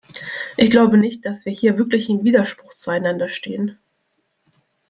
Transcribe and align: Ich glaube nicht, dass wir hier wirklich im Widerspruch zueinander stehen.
Ich 0.57 0.71
glaube 0.71 0.97
nicht, 0.97 1.27
dass 1.27 1.45
wir 1.45 1.53
hier 1.53 1.77
wirklich 1.77 2.09
im 2.09 2.23
Widerspruch 2.23 2.73
zueinander 2.73 3.27
stehen. 3.29 3.77